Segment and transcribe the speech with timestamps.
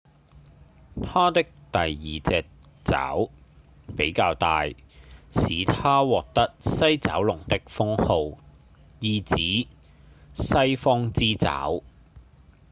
[0.97, 1.85] 牠的第二
[2.41, 2.47] 隻
[2.83, 3.29] 爪
[3.95, 4.65] 比較大
[5.29, 8.39] 使牠獲得西爪龍的封號
[8.99, 9.67] 意指
[10.33, 11.71] 「西方之爪」